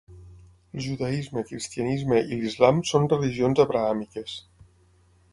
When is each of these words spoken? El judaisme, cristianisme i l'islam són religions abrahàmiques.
El 0.77 0.83
judaisme, 0.85 1.43
cristianisme 1.49 2.21
i 2.35 2.39
l'islam 2.39 2.79
són 2.93 3.05
religions 3.11 3.61
abrahàmiques. 3.65 4.33